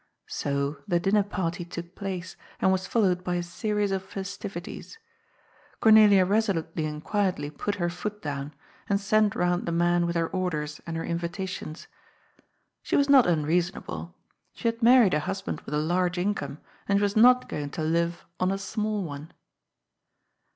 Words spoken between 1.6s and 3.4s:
took place, and was followed by